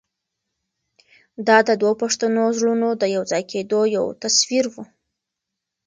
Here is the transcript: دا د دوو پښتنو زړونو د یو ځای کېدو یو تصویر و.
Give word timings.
دا 1.47 1.57
د 1.67 1.69
دوو 1.81 1.91
پښتنو 2.01 2.43
زړونو 2.57 2.87
د 3.01 3.03
یو 3.15 3.23
ځای 3.31 3.43
کېدو 3.51 3.79
یو 3.97 4.05
تصویر 4.23 4.65
و. 4.73 4.75